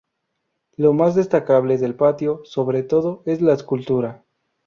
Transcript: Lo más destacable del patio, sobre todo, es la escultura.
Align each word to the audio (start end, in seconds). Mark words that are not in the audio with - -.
Lo 0.77 0.93
más 0.93 1.13
destacable 1.13 1.77
del 1.77 1.93
patio, 1.93 2.41
sobre 2.43 2.81
todo, 2.81 3.21
es 3.27 3.39
la 3.39 3.53
escultura. 3.53 4.25